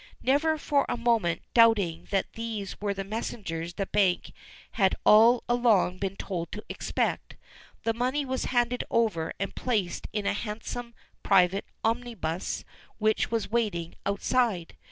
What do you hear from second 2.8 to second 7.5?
were the messengers the bank had all along been told to expect,